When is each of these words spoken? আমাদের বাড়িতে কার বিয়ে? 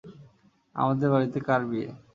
আমাদের 0.75 1.07
বাড়িতে 1.13 1.39
কার 1.47 1.61
বিয়ে? 1.69 1.89